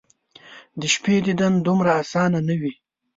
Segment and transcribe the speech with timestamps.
[0.79, 2.73] د شپې دیدن دومره اسانه ،نه وي